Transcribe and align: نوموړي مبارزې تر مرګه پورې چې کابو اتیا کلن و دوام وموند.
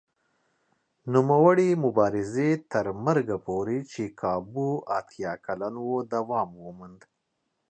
نوموړي 1.13 1.69
مبارزې 1.83 2.49
تر 2.71 2.85
مرګه 3.05 3.37
پورې 3.47 3.77
چې 3.91 4.03
کابو 4.21 4.69
اتیا 4.99 5.33
کلن 5.45 5.73
و 5.85 5.89
دوام 6.13 6.49
وموند. 6.65 6.99